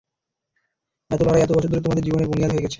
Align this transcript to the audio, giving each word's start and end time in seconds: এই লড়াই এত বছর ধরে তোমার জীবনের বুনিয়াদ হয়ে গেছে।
এই 1.11 1.17
লড়াই 1.19 1.41
এত 1.41 1.51
বছর 1.51 1.69
ধরে 1.71 1.83
তোমার 1.83 2.05
জীবনের 2.05 2.29
বুনিয়াদ 2.29 2.51
হয়ে 2.51 2.57
গেছে। 2.57 2.69